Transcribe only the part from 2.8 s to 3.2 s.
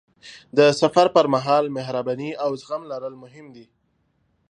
لرل